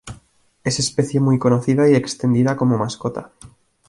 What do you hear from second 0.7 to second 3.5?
especie muy conocida y extendida como mascota.